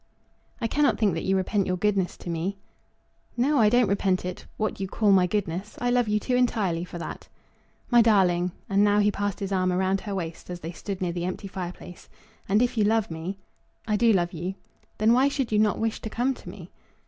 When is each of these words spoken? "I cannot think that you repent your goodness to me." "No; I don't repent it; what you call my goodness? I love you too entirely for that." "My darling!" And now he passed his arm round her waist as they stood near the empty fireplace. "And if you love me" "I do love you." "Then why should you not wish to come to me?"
"I 0.59 0.65
cannot 0.65 0.97
think 0.97 1.13
that 1.13 1.25
you 1.25 1.37
repent 1.37 1.67
your 1.67 1.77
goodness 1.77 2.17
to 2.17 2.29
me." 2.31 2.57
"No; 3.37 3.59
I 3.59 3.69
don't 3.69 3.87
repent 3.87 4.25
it; 4.25 4.47
what 4.57 4.79
you 4.79 4.87
call 4.87 5.11
my 5.11 5.27
goodness? 5.27 5.77
I 5.79 5.91
love 5.91 6.07
you 6.07 6.19
too 6.19 6.35
entirely 6.35 6.83
for 6.83 6.97
that." 6.97 7.27
"My 7.91 8.01
darling!" 8.01 8.51
And 8.67 8.83
now 8.83 8.97
he 8.97 9.11
passed 9.11 9.39
his 9.41 9.51
arm 9.51 9.71
round 9.71 10.01
her 10.01 10.15
waist 10.15 10.49
as 10.49 10.61
they 10.61 10.71
stood 10.71 11.01
near 11.03 11.11
the 11.13 11.25
empty 11.25 11.47
fireplace. 11.47 12.09
"And 12.49 12.63
if 12.63 12.79
you 12.79 12.83
love 12.83 13.11
me" 13.11 13.37
"I 13.87 13.95
do 13.95 14.11
love 14.11 14.33
you." 14.33 14.55
"Then 14.97 15.13
why 15.13 15.27
should 15.27 15.51
you 15.51 15.59
not 15.59 15.77
wish 15.77 16.01
to 16.01 16.09
come 16.09 16.33
to 16.33 16.49
me?" 16.49 16.71